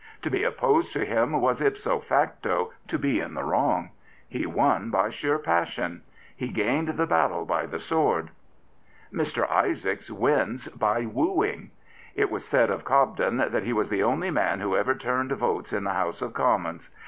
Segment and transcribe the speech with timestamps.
[0.23, 3.91] To be opposed to him was, ipso facto, to be in the wrong.
[4.27, 6.01] He won by sheer passion.
[6.35, 8.31] He gained the battle by the sword.
[9.13, 9.47] Mr.
[9.51, 11.69] Isaacs wins by wooing.
[12.15, 15.71] It was said of Cobden that he was the only man who ever turned votes
[15.71, 16.89] in the House of Commons.